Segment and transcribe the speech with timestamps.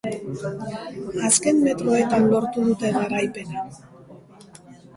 [1.29, 3.69] Azken metroetan lortu dute garaipena.